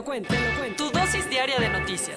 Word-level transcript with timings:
Lo 0.00 0.04
cuento, 0.04 0.32
te 0.32 0.40
lo 0.40 0.58
cuento. 0.58 0.84
Tu 0.84 0.98
dosis 0.98 1.28
diaria 1.28 1.58
de 1.58 1.68
noticias. 1.68 2.16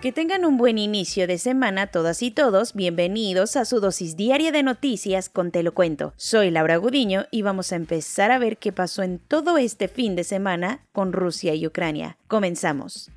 Que 0.00 0.10
tengan 0.10 0.46
un 0.46 0.56
buen 0.56 0.78
inicio 0.78 1.26
de 1.26 1.36
semana 1.36 1.88
todas 1.88 2.22
y 2.22 2.30
todos. 2.30 2.72
Bienvenidos 2.72 3.56
a 3.56 3.66
su 3.66 3.78
dosis 3.78 4.16
diaria 4.16 4.50
de 4.50 4.62
noticias 4.62 5.28
con 5.28 5.50
Te 5.50 5.62
lo 5.62 5.74
cuento. 5.74 6.14
Soy 6.16 6.50
Laura 6.50 6.78
Gudiño 6.78 7.26
y 7.30 7.42
vamos 7.42 7.72
a 7.72 7.76
empezar 7.76 8.30
a 8.30 8.38
ver 8.38 8.56
qué 8.56 8.72
pasó 8.72 9.02
en 9.02 9.18
todo 9.18 9.58
este 9.58 9.86
fin 9.86 10.16
de 10.16 10.24
semana 10.24 10.86
con 10.92 11.12
Rusia 11.12 11.54
y 11.54 11.66
Ucrania. 11.66 12.16
Comenzamos. 12.26 13.10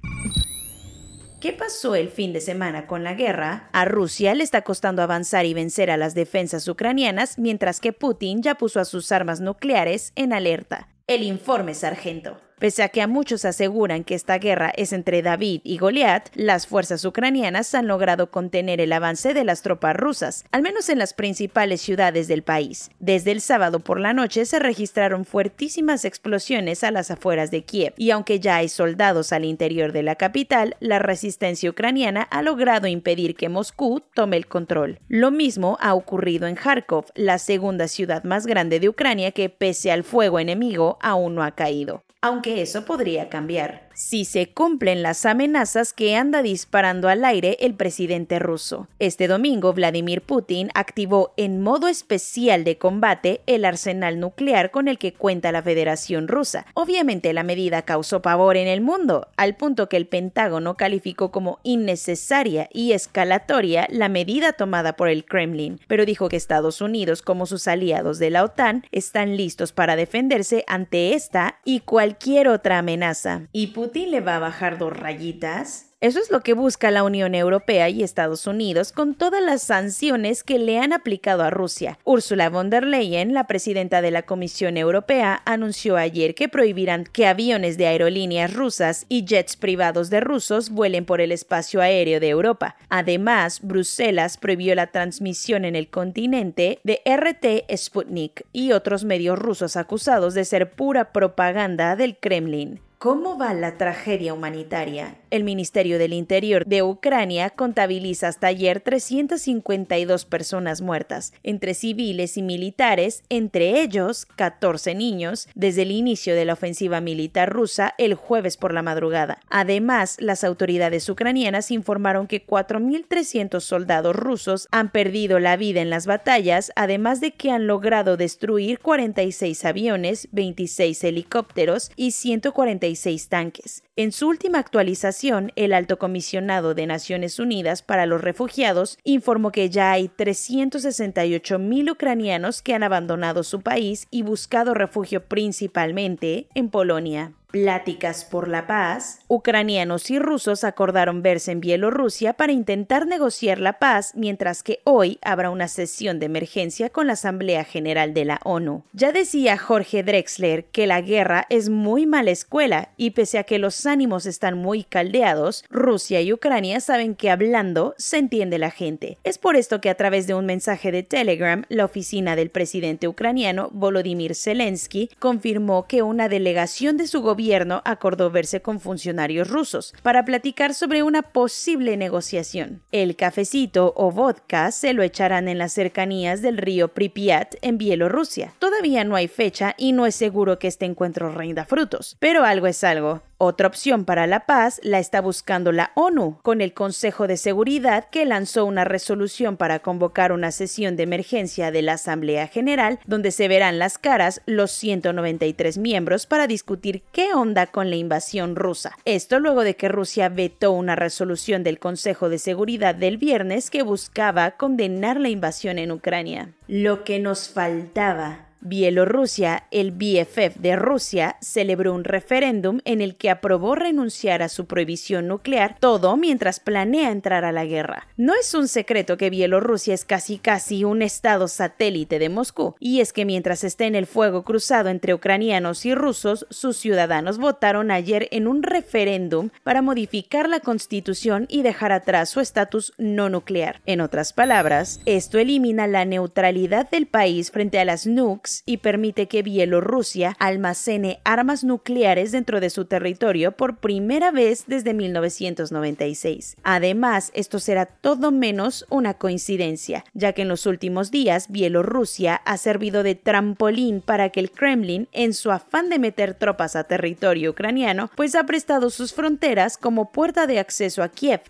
¿Qué 1.39 1.53
pasó 1.53 1.95
el 1.95 2.09
fin 2.09 2.33
de 2.33 2.41
semana 2.41 2.87
con 2.87 3.05
la 3.05 3.13
guerra? 3.13 3.69
A 3.71 3.85
Rusia 3.85 4.35
le 4.35 4.43
está 4.43 4.63
costando 4.63 5.01
avanzar 5.01 5.45
y 5.45 5.53
vencer 5.53 5.91
a 5.91 5.97
las 5.97 6.13
defensas 6.13 6.67
ucranianas, 6.67 7.39
mientras 7.39 7.79
que 7.79 7.93
Putin 7.93 8.41
ya 8.41 8.55
puso 8.55 8.81
a 8.81 8.85
sus 8.85 9.13
armas 9.13 9.39
nucleares 9.39 10.11
en 10.15 10.33
alerta. 10.33 10.89
El 11.05 11.23
informe 11.23 11.73
sargento. 11.73 12.41
Pese 12.59 12.81
a 12.81 12.89
que 12.89 13.03
a 13.03 13.07
muchos 13.07 13.45
aseguran 13.45 14.03
que 14.03 14.15
esta 14.15 14.39
guerra 14.39 14.73
es 14.75 14.91
entre 14.91 15.21
David 15.21 15.61
y 15.63 15.77
Goliat, 15.77 16.29
las 16.33 16.65
fuerzas 16.65 17.05
ucranianas 17.05 17.75
han 17.75 17.85
logrado 17.85 18.31
contener 18.31 18.81
el 18.81 18.93
avance 18.93 19.35
de 19.35 19.43
las 19.43 19.61
tropas 19.61 19.95
rusas, 19.95 20.43
al 20.51 20.63
menos 20.63 20.89
en 20.89 20.97
las 20.97 21.13
principales 21.13 21.81
ciudades 21.81 22.27
del 22.27 22.41
país. 22.41 22.89
Desde 22.97 23.29
el 23.29 23.41
sábado 23.41 23.81
por 23.81 23.99
la 23.99 24.13
noche 24.13 24.43
se 24.45 24.57
registraron 24.57 25.23
fuertísimas 25.23 26.03
explosiones 26.03 26.83
a 26.83 26.89
las 26.89 27.11
afueras 27.11 27.51
de 27.51 27.63
Kiev, 27.63 27.93
y 27.95 28.09
aunque 28.09 28.39
ya 28.39 28.55
hay 28.55 28.69
soldados 28.69 29.33
al 29.33 29.45
interior 29.45 29.91
de 29.91 30.01
la 30.01 30.15
capital, 30.15 30.77
la 30.79 30.97
resistencia 30.97 31.69
ucraniana 31.69 32.23
ha 32.23 32.41
logrado 32.41 32.87
impedir 32.87 33.35
que 33.35 33.49
Moscú 33.49 34.01
tome 34.15 34.35
el 34.35 34.47
control. 34.47 34.97
Lo 35.09 35.29
mismo 35.29 35.77
ha 35.79 35.93
ocurrido 35.93 36.47
en 36.47 36.55
Kharkov, 36.55 37.05
la 37.13 37.37
segunda 37.37 37.87
ciudad 37.87 38.23
más 38.23 38.47
grande 38.47 38.79
de 38.79 38.89
Ucrania 38.89 39.31
que, 39.31 39.49
pese 39.49 39.91
al 39.91 40.03
fuego 40.03 40.39
enemigo, 40.39 40.97
aún 41.01 41.35
no 41.35 41.43
ha 41.43 41.51
caído 41.51 42.06
aunque 42.21 42.61
eso 42.61 42.85
podría 42.85 43.29
cambiar 43.29 43.86
si 43.97 44.25
se 44.25 44.51
cumplen 44.51 45.01
las 45.01 45.25
amenazas 45.25 45.91
que 45.91 46.15
anda 46.15 46.43
disparando 46.43 47.09
al 47.09 47.25
aire 47.25 47.57
el 47.61 47.73
presidente 47.73 48.37
ruso. 48.37 48.87
Este 48.99 49.27
domingo, 49.27 49.73
Vladimir 49.73 50.21
Putin 50.21 50.69
activó 50.75 51.33
en 51.35 51.61
modo 51.61 51.87
especial 51.87 52.63
de 52.63 52.77
combate 52.77 53.41
el 53.47 53.65
arsenal 53.65 54.19
nuclear 54.19 54.69
con 54.69 54.87
el 54.87 54.99
que 54.99 55.15
cuenta 55.15 55.51
la 55.51 55.63
Federación 55.63 56.27
Rusa. 56.27 56.67
Obviamente 56.75 57.33
la 57.33 57.41
medida 57.41 57.81
causó 57.81 58.21
pavor 58.21 58.55
en 58.55 58.67
el 58.67 58.81
mundo, 58.81 59.29
al 59.35 59.55
punto 59.55 59.89
que 59.89 59.97
el 59.97 60.05
Pentágono 60.05 60.77
calificó 60.77 61.31
como 61.31 61.57
innecesaria 61.63 62.69
y 62.71 62.91
escalatoria 62.91 63.87
la 63.89 64.09
medida 64.09 64.53
tomada 64.53 64.95
por 64.95 65.09
el 65.09 65.25
Kremlin, 65.25 65.79
pero 65.87 66.05
dijo 66.05 66.29
que 66.29 66.35
Estados 66.35 66.81
Unidos, 66.81 67.23
como 67.23 67.47
sus 67.47 67.67
aliados 67.67 68.19
de 68.19 68.29
la 68.29 68.43
OTAN, 68.43 68.85
están 68.91 69.37
listos 69.37 69.71
para 69.71 69.95
defenderse 69.95 70.63
ante 70.67 71.15
esta 71.15 71.57
y 71.65 71.79
cualquier 71.79 72.47
otra 72.47 72.77
amenaza. 72.77 73.47
Le 73.93 74.21
va 74.21 74.35
a 74.35 74.39
bajar 74.39 74.77
dos 74.77 74.93
rayitas 74.93 75.87
eso 75.99 76.19
es 76.19 76.29
lo 76.29 76.41
que 76.41 76.53
busca 76.53 76.91
la 76.91 77.03
Unión 77.03 77.33
Europea 77.33 77.89
y 77.89 78.03
Estados 78.03 78.45
Unidos 78.45 78.91
con 78.91 79.15
todas 79.15 79.41
las 79.41 79.63
sanciones 79.63 80.43
que 80.43 80.59
le 80.59 80.77
han 80.77 80.93
aplicado 80.93 81.41
a 81.41 81.49
Rusia. 81.49 81.97
Ursula 82.03 82.51
von 82.51 82.69
der 82.69 82.85
Leyen, 82.85 83.33
la 83.33 83.47
presidenta 83.47 84.03
de 84.03 84.11
la 84.11 84.21
Comisión 84.21 84.77
Europea, 84.77 85.41
anunció 85.45 85.97
ayer 85.97 86.35
que 86.35 86.49
prohibirán 86.49 87.05
que 87.05 87.25
aviones 87.25 87.79
de 87.79 87.87
aerolíneas 87.87 88.53
rusas 88.53 89.07
y 89.09 89.25
jets 89.25 89.57
privados 89.57 90.11
de 90.11 90.19
rusos 90.19 90.69
vuelen 90.69 91.03
por 91.03 91.19
el 91.19 91.31
espacio 91.31 91.81
aéreo 91.81 92.19
de 92.19 92.29
Europa. 92.29 92.75
Además, 92.89 93.61
Bruselas 93.63 94.37
prohibió 94.37 94.75
la 94.75 94.91
transmisión 94.91 95.65
en 95.65 95.75
el 95.75 95.89
continente 95.89 96.79
de 96.83 97.01
RT 97.07 97.75
Sputnik 97.75 98.45
y 98.53 98.71
otros 98.71 99.03
medios 99.03 99.39
rusos 99.39 99.75
acusados 99.75 100.35
de 100.35 100.45
ser 100.45 100.73
pura 100.73 101.11
propaganda 101.11 101.95
del 101.95 102.17
Kremlin. 102.19 102.81
¿Cómo 102.99 103.37
va 103.37 103.53
la 103.53 103.77
tragedia 103.77 104.33
humanitaria? 104.33 105.17
El 105.29 105.43
Ministerio 105.43 105.99
del 105.99 106.13
Interior 106.13 106.65
de 106.65 106.81
Ucrania 106.81 107.51
contabiliza 107.51 108.27
hasta 108.27 108.47
ayer 108.47 108.79
352 108.81 110.25
personas 110.25 110.81
muertas, 110.81 111.31
entre 111.43 111.75
civiles 111.75 112.37
y 112.37 112.41
militares, 112.41 113.21
entre 113.29 113.81
ellos 113.81 114.25
14 114.35 114.95
niños, 114.95 115.47
desde 115.53 115.83
el 115.83 115.91
inicio 115.91 116.33
de 116.33 116.45
la 116.45 116.53
ofensiva 116.53 116.99
militar 116.99 117.53
rusa 117.53 117.93
el 117.99 118.15
jueves 118.15 118.57
por 118.57 118.73
la 118.73 118.81
madrugada. 118.81 119.41
Además, 119.51 120.17
las 120.19 120.43
autoridades 120.43 121.07
ucranianas 121.07 121.69
informaron 121.69 122.25
que 122.25 122.43
4.300 122.43 123.59
soldados 123.59 124.15
rusos 124.15 124.67
han 124.71 124.89
perdido 124.89 125.37
la 125.37 125.55
vida 125.55 125.81
en 125.81 125.91
las 125.91 126.07
batallas, 126.07 126.71
además 126.75 127.21
de 127.21 127.29
que 127.29 127.51
han 127.51 127.67
logrado 127.67 128.17
destruir 128.17 128.79
46 128.79 129.65
aviones, 129.65 130.29
26 130.31 131.03
helicópteros 131.03 131.91
y 131.95 132.09
140 132.09 132.86
tanques. 133.29 133.83
En 133.95 134.11
su 134.11 134.27
última 134.27 134.59
actualización, 134.59 135.51
el 135.55 135.73
alto 135.73 135.97
comisionado 135.97 136.73
de 136.73 136.85
Naciones 136.85 137.39
Unidas 137.39 137.81
para 137.81 138.05
los 138.05 138.21
Refugiados 138.21 138.97
informó 139.03 139.51
que 139.51 139.69
ya 139.69 139.91
hay 139.91 140.07
368 140.07 141.59
mil 141.59 141.89
ucranianos 141.91 142.61
que 142.61 142.73
han 142.73 142.83
abandonado 142.83 143.43
su 143.43 143.61
país 143.61 144.07
y 144.11 144.21
buscado 144.21 144.73
refugio 144.73 145.25
principalmente 145.25 146.47
en 146.53 146.69
Polonia. 146.69 147.36
Pláticas 147.49 148.25
por 148.25 148.49
la 148.49 148.67
paz, 148.67 149.19
ucranianos 149.29 150.11
y 150.11 150.19
rusos 150.19 150.65
acordaron 150.65 151.21
verse 151.21 151.53
en 151.53 151.61
Bielorrusia 151.61 152.33
para 152.33 152.51
intentar 152.51 153.07
negociar 153.07 153.59
la 153.59 153.79
paz, 153.79 154.11
mientras 154.15 154.63
que 154.63 154.81
hoy 154.83 155.17
habrá 155.21 155.49
una 155.49 155.69
sesión 155.69 156.19
de 156.19 156.25
emergencia 156.25 156.89
con 156.89 157.07
la 157.07 157.13
Asamblea 157.13 157.63
General 157.63 158.13
de 158.13 158.25
la 158.25 158.41
ONU. 158.43 158.83
Ya 158.91 159.13
decía 159.13 159.57
Jorge 159.57 160.03
Drexler 160.03 160.65
que 160.65 160.87
la 160.87 160.99
guerra 160.99 161.45
es 161.49 161.69
muy 161.69 162.05
mala 162.05 162.31
escuela 162.31 162.89
y 162.97 163.11
pese 163.11 163.37
a 163.37 163.45
que 163.45 163.59
los 163.59 163.85
ánimos 163.85 164.25
están 164.25 164.57
muy 164.57 164.83
caldeados, 164.83 165.63
Rusia 165.69 166.19
y 166.19 166.33
Ucrania 166.33 166.81
saben 166.81 167.15
que 167.15 167.29
hablando 167.29 167.95
se 167.97 168.17
entiende 168.17 168.57
la 168.57 168.71
gente. 168.71 169.19
Es 169.23 169.37
por 169.37 169.55
esto 169.55 169.79
que 169.79 169.89
a 169.89 169.95
través 169.95 170.27
de 170.27 170.33
un 170.33 170.45
mensaje 170.45 170.91
de 170.91 171.03
Telegram, 171.03 171.63
la 171.69 171.85
oficina 171.85 172.35
del 172.35 172.49
presidente 172.49 173.07
ucraniano 173.07 173.69
Volodymyr 173.71 174.35
Zelensky 174.35 175.09
confirmó 175.17 175.87
que 175.87 176.01
una 176.01 176.27
delegación 176.27 176.97
de 176.97 177.07
su 177.07 177.21
gobierno 177.21 177.36
gobierno 177.37 177.83
acordó 177.85 178.31
verse 178.31 178.63
con 178.63 178.79
funcionarios 178.79 179.47
rusos 179.47 179.93
para 180.01 180.25
platicar 180.25 180.73
sobre 180.73 181.03
una 181.03 181.21
posible 181.21 181.95
negociación. 181.95 182.81
El 182.91 183.15
cafecito 183.15 183.93
o 183.95 184.09
vodka 184.09 184.71
se 184.71 184.93
lo 184.93 185.03
echarán 185.03 185.47
en 185.47 185.59
las 185.59 185.71
cercanías 185.71 186.41
del 186.41 186.57
río 186.57 186.87
Pripyat 186.87 187.53
en 187.61 187.77
Bielorrusia. 187.77 188.55
Todavía 188.57 189.03
no 189.03 189.15
hay 189.15 189.27
fecha 189.27 189.75
y 189.77 189.91
no 189.91 190.07
es 190.07 190.15
seguro 190.15 190.57
que 190.57 190.67
este 190.67 190.85
encuentro 190.85 191.29
rinda 191.29 191.65
frutos, 191.65 192.17
pero 192.19 192.43
algo 192.43 192.65
es 192.65 192.83
algo. 192.83 193.21
Otra 193.39 193.67
opción 193.67 194.03
para 194.03 194.25
la 194.25 194.47
paz 194.47 194.79
la 194.81 194.97
está 194.97 195.21
buscando 195.21 195.71
la 195.71 195.91
ONU, 195.93 196.39
con 196.41 196.59
el 196.59 196.73
Consejo 196.73 197.27
de 197.27 197.37
Seguridad 197.37 198.05
que 198.09 198.25
lanzó 198.25 198.65
una 198.65 198.83
resolución 198.83 199.57
para 199.57 199.77
convocar 199.77 200.31
una 200.31 200.51
sesión 200.51 200.95
de 200.95 201.03
emergencia 201.03 201.69
de 201.69 201.83
la 201.83 201.93
Asamblea 201.93 202.47
General, 202.47 202.99
donde 203.05 203.29
se 203.29 203.47
verán 203.47 203.77
las 203.77 203.99
caras 203.99 204.41
los 204.47 204.71
193 204.71 205.77
miembros 205.77 206.25
para 206.25 206.47
discutir 206.47 207.03
qué 207.11 207.35
onda 207.35 207.67
con 207.67 207.91
la 207.91 207.95
invasión 207.95 208.55
rusa. 208.55 208.97
Esto 209.05 209.39
luego 209.39 209.63
de 209.63 209.75
que 209.75 209.87
Rusia 209.87 210.29
vetó 210.29 210.71
una 210.71 210.95
resolución 210.95 211.63
del 211.63 211.77
Consejo 211.77 212.29
de 212.29 212.39
Seguridad 212.39 212.95
del 212.95 213.17
viernes 213.17 213.69
que 213.69 213.83
buscaba 213.83 214.51
condenar 214.57 215.19
la 215.19 215.29
invasión 215.29 215.77
en 215.77 215.91
Ucrania. 215.91 216.55
Lo 216.67 217.03
que 217.03 217.19
nos 217.19 217.49
faltaba 217.49 218.46
Bielorrusia, 218.61 219.65
el 219.71 219.91
BFF 219.91 220.57
de 220.57 220.75
Rusia, 220.75 221.37
celebró 221.41 221.93
un 221.93 222.03
referéndum 222.03 222.79
en 222.85 223.01
el 223.01 223.15
que 223.15 223.29
aprobó 223.29 223.75
renunciar 223.75 224.41
a 224.41 224.49
su 224.49 224.65
prohibición 224.65 225.27
nuclear, 225.27 225.77
todo 225.79 226.17
mientras 226.17 226.59
planea 226.59 227.11
entrar 227.11 227.45
a 227.45 227.51
la 227.51 227.65
guerra. 227.65 228.07
No 228.17 228.33
es 228.33 228.53
un 228.53 228.67
secreto 228.67 229.17
que 229.17 229.29
Bielorrusia 229.29 229.93
es 229.93 230.05
casi 230.05 230.37
casi 230.39 230.83
un 230.83 231.01
estado 231.01 231.47
satélite 231.47 232.19
de 232.19 232.29
Moscú, 232.29 232.75
y 232.79 233.01
es 233.01 233.13
que 233.13 233.25
mientras 233.25 233.63
está 233.63 233.85
en 233.85 233.95
el 233.95 234.07
fuego 234.07 234.43
cruzado 234.43 234.89
entre 234.89 235.13
ucranianos 235.13 235.85
y 235.85 235.93
rusos, 235.93 236.47
sus 236.49 236.77
ciudadanos 236.77 237.37
votaron 237.37 237.91
ayer 237.91 238.27
en 238.31 238.47
un 238.47 238.63
referéndum 238.63 239.49
para 239.63 239.81
modificar 239.81 240.49
la 240.49 240.61
constitución 240.61 241.45
y 241.49 241.61
dejar 241.61 241.91
atrás 241.91 242.29
su 242.29 242.39
estatus 242.39 242.93
no 242.97 243.29
nuclear. 243.29 243.81
En 243.85 244.01
otras 244.01 244.33
palabras, 244.33 244.99
esto 245.05 245.37
elimina 245.37 245.87
la 245.87 246.05
neutralidad 246.05 246.89
del 246.89 247.05
país 247.05 247.51
frente 247.51 247.79
a 247.79 247.85
las 247.85 248.07
nukes 248.07 248.46
Y 248.65 248.77
permite 248.77 249.27
que 249.27 249.43
Bielorrusia 249.43 250.35
almacene 250.39 251.19
armas 251.23 251.63
nucleares 251.63 252.31
dentro 252.31 252.59
de 252.59 252.69
su 252.69 252.85
territorio 252.85 253.51
por 253.51 253.77
primera 253.77 254.31
vez 254.31 254.65
desde 254.67 254.93
1996. 254.93 256.57
Además, 256.63 257.31
esto 257.33 257.59
será 257.59 257.85
todo 257.85 258.31
menos 258.31 258.85
una 258.89 259.15
coincidencia, 259.15 260.03
ya 260.13 260.33
que 260.33 260.43
en 260.43 260.47
los 260.47 260.65
últimos 260.65 261.11
días 261.11 261.49
Bielorrusia 261.49 262.35
ha 262.35 262.57
servido 262.57 263.03
de 263.03 263.15
trampolín 263.15 264.01
para 264.01 264.29
que 264.29 264.39
el 264.39 264.51
Kremlin, 264.51 265.07
en 265.11 265.33
su 265.33 265.51
afán 265.51 265.89
de 265.89 265.99
meter 265.99 266.33
tropas 266.33 266.75
a 266.75 266.85
territorio 266.85 267.51
ucraniano, 267.51 268.09
pues 268.15 268.35
ha 268.35 268.45
prestado 268.45 268.89
sus 268.89 269.13
fronteras 269.13 269.77
como 269.77 270.11
puerta 270.11 270.47
de 270.47 270.59
acceso 270.59 271.03
a 271.03 271.09
Kiev. 271.09 271.41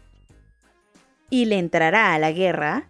¿Y 1.29 1.45
le 1.45 1.59
entrará 1.59 2.13
a 2.13 2.19
la 2.19 2.31
guerra? 2.31 2.89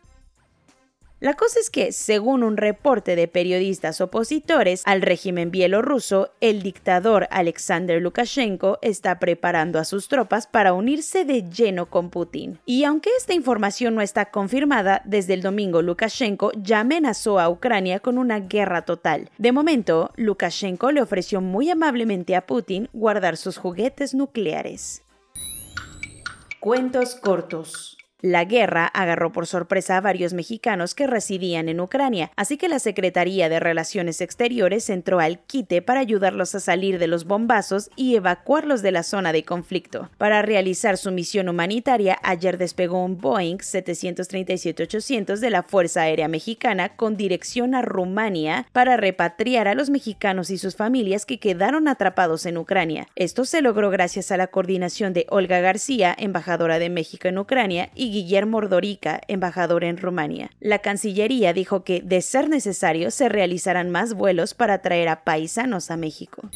La 1.19 1.33
cosa 1.33 1.59
es 1.59 1.71
que, 1.71 1.93
según 1.93 2.43
un 2.43 2.57
reporte 2.57 3.15
de 3.15 3.27
periodistas 3.27 4.01
opositores 4.01 4.83
al 4.85 5.01
régimen 5.01 5.49
bielorruso, 5.49 6.29
el 6.41 6.61
dictador 6.61 7.27
Alexander 7.31 7.99
Lukashenko 7.99 8.77
está 8.83 9.17
preparando 9.17 9.79
a 9.79 9.83
sus 9.83 10.09
tropas 10.09 10.45
para 10.45 10.73
unirse 10.73 11.25
de 11.25 11.49
lleno 11.49 11.87
con 11.87 12.11
Putin. 12.11 12.59
Y 12.67 12.83
aunque 12.83 13.09
esta 13.17 13.33
información 13.33 13.95
no 13.95 14.01
está 14.01 14.29
confirmada, 14.29 15.01
desde 15.05 15.33
el 15.33 15.41
domingo 15.41 15.81
Lukashenko 15.81 16.51
ya 16.55 16.81
amenazó 16.81 17.39
a 17.39 17.49
Ucrania 17.49 17.99
con 17.99 18.19
una 18.19 18.39
guerra 18.41 18.83
total. 18.83 19.31
De 19.39 19.51
momento, 19.51 20.11
Lukashenko 20.17 20.91
le 20.91 21.01
ofreció 21.01 21.41
muy 21.41 21.71
amablemente 21.71 22.35
a 22.35 22.45
Putin 22.45 22.89
guardar 22.93 23.37
sus 23.37 23.57
juguetes 23.57 24.13
nucleares. 24.13 25.03
Cuentos 26.59 27.15
cortos. 27.15 27.96
La 28.21 28.45
guerra 28.45 28.87
agarró 28.87 29.31
por 29.31 29.45
sorpresa 29.45 29.95
a 29.95 30.01
varios 30.01 30.33
mexicanos 30.33 30.95
que 30.95 31.05
residían 31.05 31.69
en 31.69 31.79
Ucrania, 31.79 32.31
así 32.35 32.57
que 32.57 32.67
la 32.67 32.79
Secretaría 32.79 33.47
de 33.47 33.59
Relaciones 33.59 34.21
Exteriores 34.21 34.89
entró 34.89 35.19
al 35.19 35.37
quite 35.37 35.83
para 35.83 35.99
ayudarlos 35.99 36.55
a 36.55 36.59
salir 36.59 36.97
de 36.97 37.05
los 37.05 37.25
bombazos 37.25 37.91
y 37.95 38.15
evacuarlos 38.15 38.81
de 38.81 38.91
la 38.91 39.03
zona 39.03 39.33
de 39.33 39.43
conflicto. 39.43 40.09
Para 40.17 40.41
realizar 40.41 40.97
su 40.97 41.11
misión 41.11 41.47
humanitaria, 41.47 42.17
ayer 42.23 42.57
despegó 42.57 43.05
un 43.05 43.19
Boeing 43.19 43.57
737-800 43.57 45.37
de 45.37 45.49
la 45.51 45.61
Fuerza 45.61 46.01
Aérea 46.01 46.27
Mexicana 46.27 46.95
con 46.95 47.17
dirección 47.17 47.75
a 47.75 47.83
Rumania 47.83 48.65
para 48.71 48.97
repatriar 48.97 49.67
a 49.67 49.75
los 49.75 49.91
mexicanos 49.91 50.49
y 50.49 50.57
sus 50.57 50.75
familias 50.75 51.27
que 51.27 51.39
quedaron 51.39 51.87
atrapados 51.87 52.47
en 52.47 52.57
Ucrania. 52.57 53.09
Esto 53.15 53.45
se 53.45 53.61
logró 53.61 53.91
gracias 53.91 54.31
a 54.31 54.37
la 54.37 54.47
coordinación 54.47 55.13
de 55.13 55.27
Olga 55.29 55.59
García, 55.59 56.15
embajadora 56.17 56.79
de 56.79 56.89
México 56.89 57.27
en 57.27 57.37
Ucrania, 57.37 57.91
y 57.93 58.06
Guillermo 58.11 58.57
Ordorica, 58.57 59.21
embajador 59.27 59.83
en 59.83 59.97
Rumania. 59.97 60.49
La 60.59 60.79
Cancillería 60.79 61.53
dijo 61.53 61.83
que, 61.83 62.01
de 62.01 62.21
ser 62.21 62.49
necesario, 62.49 63.11
se 63.11 63.29
realizarán 63.29 63.89
más 63.89 64.13
vuelos 64.13 64.53
para 64.53 64.81
traer 64.81 65.09
a 65.09 65.23
paisanos 65.23 65.91
a 65.91 65.97
México. 65.97 66.49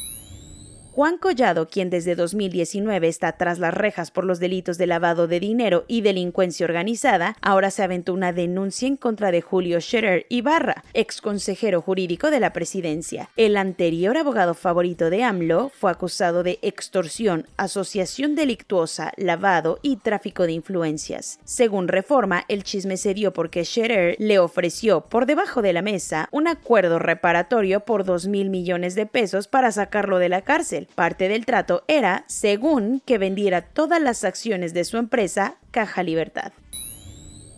Juan 0.94 1.16
Collado, 1.16 1.68
quien 1.68 1.88
desde 1.88 2.14
2019 2.14 3.08
está 3.08 3.32
tras 3.32 3.58
las 3.58 3.72
rejas 3.72 4.10
por 4.10 4.24
los 4.26 4.40
delitos 4.40 4.76
de 4.76 4.86
lavado 4.86 5.26
de 5.26 5.40
dinero 5.40 5.86
y 5.88 6.02
delincuencia 6.02 6.66
organizada, 6.66 7.34
ahora 7.40 7.70
se 7.70 7.82
aventó 7.82 8.12
una 8.12 8.34
denuncia 8.34 8.86
en 8.86 8.98
contra 8.98 9.30
de 9.30 9.40
Julio 9.40 9.80
Scherer 9.80 10.26
Ibarra, 10.28 10.84
ex 10.92 11.22
consejero 11.22 11.80
jurídico 11.80 12.30
de 12.30 12.40
la 12.40 12.52
presidencia. 12.52 13.30
El 13.38 13.56
anterior 13.56 14.18
abogado 14.18 14.52
favorito 14.52 15.08
de 15.08 15.24
AMLO 15.24 15.70
fue 15.70 15.90
acusado 15.90 16.42
de 16.42 16.58
extorsión, 16.60 17.46
asociación 17.56 18.34
delictuosa, 18.34 19.14
lavado 19.16 19.78
y 19.80 19.96
tráfico 19.96 20.42
de 20.42 20.52
influencias. 20.52 21.40
Según 21.44 21.88
Reforma, 21.88 22.44
el 22.48 22.64
chisme 22.64 22.98
se 22.98 23.14
dio 23.14 23.32
porque 23.32 23.64
Scherer 23.64 24.16
le 24.18 24.38
ofreció 24.38 25.00
por 25.00 25.24
debajo 25.24 25.62
de 25.62 25.72
la 25.72 25.80
mesa 25.80 26.28
un 26.32 26.48
acuerdo 26.48 26.98
reparatorio 26.98 27.80
por 27.80 28.04
2 28.04 28.26
mil 28.26 28.50
millones 28.50 28.94
de 28.94 29.06
pesos 29.06 29.48
para 29.48 29.72
sacarlo 29.72 30.18
de 30.18 30.28
la 30.28 30.42
cárcel 30.42 30.81
Parte 30.94 31.28
del 31.28 31.46
trato 31.46 31.84
era, 31.88 32.24
según, 32.26 33.00
que 33.04 33.18
vendiera 33.18 33.62
todas 33.62 34.00
las 34.00 34.24
acciones 34.24 34.74
de 34.74 34.84
su 34.84 34.96
empresa, 34.96 35.56
Caja 35.70 36.02
Libertad. 36.02 36.52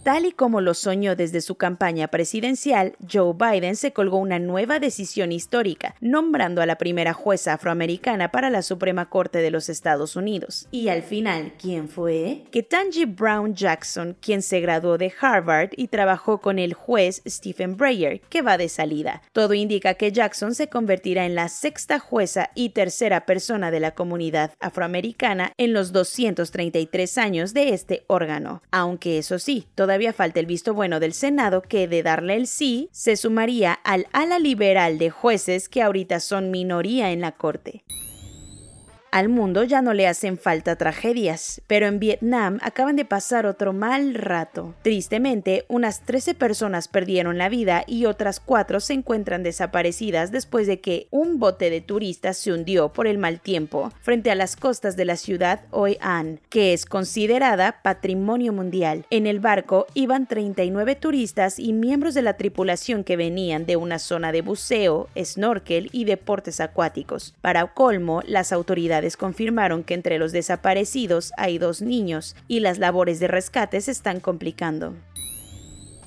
Tal 0.04 0.26
y 0.26 0.32
como 0.32 0.60
lo 0.60 0.74
soñó 0.74 1.16
desde 1.16 1.40
su 1.40 1.54
campaña 1.54 2.08
presidencial, 2.08 2.94
Joe 3.10 3.32
Biden 3.32 3.74
se 3.74 3.94
colgó 3.94 4.18
una 4.18 4.38
nueva 4.38 4.78
decisión 4.78 5.32
histórica, 5.32 5.94
nombrando 6.02 6.60
a 6.60 6.66
la 6.66 6.76
primera 6.76 7.14
jueza 7.14 7.54
afroamericana 7.54 8.30
para 8.30 8.50
la 8.50 8.60
Suprema 8.60 9.08
Corte 9.08 9.38
de 9.38 9.50
los 9.50 9.70
Estados 9.70 10.14
Unidos. 10.14 10.68
Y 10.70 10.90
al 10.90 11.02
final, 11.04 11.54
¿quién 11.58 11.88
fue? 11.88 12.42
Ketanji 12.50 13.06
Brown 13.06 13.54
Jackson, 13.54 14.14
quien 14.20 14.42
se 14.42 14.60
graduó 14.60 14.98
de 14.98 15.10
Harvard 15.18 15.70
y 15.74 15.88
trabajó 15.88 16.38
con 16.42 16.58
el 16.58 16.74
juez 16.74 17.22
Stephen 17.26 17.78
Breyer, 17.78 18.20
que 18.28 18.42
va 18.42 18.58
de 18.58 18.68
salida. 18.68 19.22
Todo 19.32 19.54
indica 19.54 19.94
que 19.94 20.12
Jackson 20.12 20.54
se 20.54 20.68
convertirá 20.68 21.24
en 21.24 21.34
la 21.34 21.48
sexta 21.48 21.98
jueza 21.98 22.50
y 22.54 22.68
tercera 22.68 23.24
persona 23.24 23.70
de 23.70 23.80
la 23.80 23.94
comunidad 23.94 24.50
afroamericana 24.60 25.52
en 25.56 25.72
los 25.72 25.92
233 25.92 27.16
años 27.16 27.54
de 27.54 27.70
este 27.70 28.04
órgano. 28.06 28.62
Aunque 28.70 29.16
eso 29.16 29.38
sí, 29.38 29.66
todavía 29.74 29.93
todavía 29.94 30.12
falta 30.12 30.40
el 30.40 30.46
visto 30.46 30.74
bueno 30.74 30.98
del 30.98 31.12
Senado 31.12 31.62
que 31.62 31.86
de 31.86 32.02
darle 32.02 32.34
el 32.34 32.48
sí 32.48 32.88
se 32.90 33.16
sumaría 33.16 33.74
al 33.74 34.08
ala 34.12 34.40
liberal 34.40 34.98
de 34.98 35.10
jueces 35.10 35.68
que 35.68 35.82
ahorita 35.82 36.18
son 36.18 36.50
minoría 36.50 37.12
en 37.12 37.20
la 37.20 37.30
Corte. 37.30 37.84
Al 39.14 39.28
mundo 39.28 39.62
ya 39.62 39.80
no 39.80 39.94
le 39.94 40.08
hacen 40.08 40.38
falta 40.38 40.74
tragedias, 40.74 41.62
pero 41.68 41.86
en 41.86 42.00
Vietnam 42.00 42.58
acaban 42.62 42.96
de 42.96 43.04
pasar 43.04 43.46
otro 43.46 43.72
mal 43.72 44.12
rato. 44.14 44.74
Tristemente, 44.82 45.64
unas 45.68 46.00
13 46.00 46.34
personas 46.34 46.88
perdieron 46.88 47.38
la 47.38 47.48
vida 47.48 47.84
y 47.86 48.06
otras 48.06 48.40
4 48.40 48.80
se 48.80 48.92
encuentran 48.92 49.44
desaparecidas 49.44 50.32
después 50.32 50.66
de 50.66 50.80
que 50.80 51.06
un 51.12 51.38
bote 51.38 51.70
de 51.70 51.80
turistas 51.80 52.38
se 52.38 52.52
hundió 52.52 52.88
por 52.88 53.06
el 53.06 53.18
mal 53.18 53.38
tiempo 53.38 53.92
frente 54.02 54.32
a 54.32 54.34
las 54.34 54.56
costas 54.56 54.96
de 54.96 55.04
la 55.04 55.14
ciudad 55.14 55.60
Hoi 55.70 55.96
An, 56.00 56.40
que 56.48 56.72
es 56.72 56.84
considerada 56.84 57.82
patrimonio 57.84 58.52
mundial. 58.52 59.06
En 59.10 59.28
el 59.28 59.38
barco 59.38 59.86
iban 59.94 60.26
39 60.26 60.96
turistas 60.96 61.60
y 61.60 61.72
miembros 61.72 62.14
de 62.14 62.22
la 62.22 62.36
tripulación 62.36 63.04
que 63.04 63.16
venían 63.16 63.64
de 63.64 63.76
una 63.76 64.00
zona 64.00 64.32
de 64.32 64.42
buceo, 64.42 65.08
snorkel 65.16 65.88
y 65.92 66.04
deportes 66.04 66.58
acuáticos. 66.58 67.36
Para 67.40 67.64
colmo, 67.74 68.20
las 68.26 68.50
autoridades 68.52 69.03
confirmaron 69.16 69.84
que 69.84 69.94
entre 69.94 70.18
los 70.18 70.32
desaparecidos 70.32 71.32
hay 71.36 71.58
dos 71.58 71.82
niños 71.82 72.34
y 72.48 72.60
las 72.60 72.78
labores 72.78 73.20
de 73.20 73.28
rescate 73.28 73.80
se 73.80 73.90
están 73.90 74.20
complicando. 74.20 74.94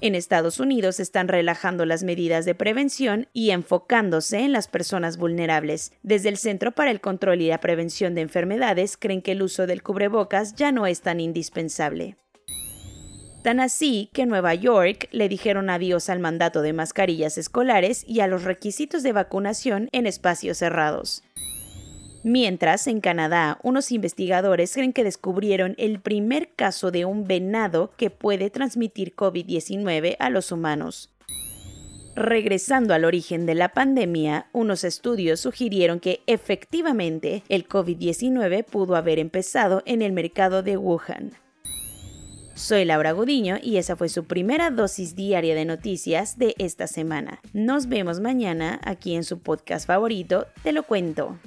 En 0.00 0.14
Estados 0.14 0.60
Unidos 0.60 1.00
están 1.00 1.26
relajando 1.26 1.84
las 1.84 2.04
medidas 2.04 2.44
de 2.44 2.54
prevención 2.54 3.26
y 3.32 3.50
enfocándose 3.50 4.38
en 4.38 4.52
las 4.52 4.68
personas 4.68 5.16
vulnerables. 5.16 5.92
Desde 6.04 6.28
el 6.28 6.36
Centro 6.36 6.70
para 6.70 6.92
el 6.92 7.00
Control 7.00 7.42
y 7.42 7.48
la 7.48 7.58
Prevención 7.58 8.14
de 8.14 8.20
Enfermedades 8.20 8.96
creen 8.96 9.22
que 9.22 9.32
el 9.32 9.42
uso 9.42 9.66
del 9.66 9.82
cubrebocas 9.82 10.54
ya 10.54 10.70
no 10.70 10.86
es 10.86 11.00
tan 11.00 11.18
indispensable. 11.18 12.16
Tan 13.42 13.58
así 13.58 14.10
que 14.12 14.22
en 14.22 14.28
Nueva 14.28 14.54
York 14.54 15.08
le 15.12 15.28
dijeron 15.28 15.70
adiós 15.70 16.10
al 16.10 16.18
mandato 16.18 16.60
de 16.60 16.74
mascarillas 16.74 17.38
escolares 17.38 18.04
y 18.06 18.20
a 18.20 18.26
los 18.26 18.44
requisitos 18.44 19.02
de 19.02 19.12
vacunación 19.12 19.88
en 19.92 20.06
espacios 20.06 20.58
cerrados. 20.58 21.22
Mientras, 22.22 22.86
en 22.86 23.00
Canadá, 23.00 23.58
unos 23.62 23.92
investigadores 23.92 24.74
creen 24.74 24.92
que 24.92 25.04
descubrieron 25.04 25.74
el 25.78 26.00
primer 26.00 26.50
caso 26.54 26.90
de 26.90 27.06
un 27.06 27.26
venado 27.26 27.92
que 27.96 28.10
puede 28.10 28.50
transmitir 28.50 29.16
COVID-19 29.16 30.16
a 30.18 30.28
los 30.28 30.52
humanos. 30.52 31.08
Regresando 32.14 32.92
al 32.92 33.06
origen 33.06 33.46
de 33.46 33.54
la 33.54 33.70
pandemia, 33.70 34.48
unos 34.52 34.84
estudios 34.84 35.40
sugirieron 35.40 35.98
que 35.98 36.20
efectivamente 36.26 37.42
el 37.48 37.66
COVID-19 37.66 38.64
pudo 38.64 38.96
haber 38.96 39.18
empezado 39.18 39.82
en 39.86 40.02
el 40.02 40.12
mercado 40.12 40.62
de 40.62 40.76
Wuhan. 40.76 41.32
Soy 42.54 42.84
Laura 42.84 43.12
Gudiño 43.12 43.56
y 43.62 43.78
esa 43.78 43.96
fue 43.96 44.08
su 44.08 44.24
primera 44.24 44.70
dosis 44.70 45.14
diaria 45.14 45.54
de 45.54 45.64
noticias 45.64 46.38
de 46.38 46.54
esta 46.58 46.86
semana. 46.86 47.40
Nos 47.52 47.88
vemos 47.88 48.20
mañana 48.20 48.80
aquí 48.84 49.14
en 49.14 49.24
su 49.24 49.38
podcast 49.38 49.86
favorito, 49.86 50.46
Te 50.62 50.72
lo 50.72 50.82
cuento. 50.82 51.38